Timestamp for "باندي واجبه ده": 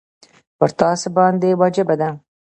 1.15-2.09